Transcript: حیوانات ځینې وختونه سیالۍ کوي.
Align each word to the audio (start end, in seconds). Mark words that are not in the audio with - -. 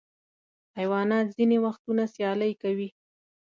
حیوانات 0.77 1.25
ځینې 1.35 1.57
وختونه 1.65 2.03
سیالۍ 2.13 2.53
کوي. 2.61 2.89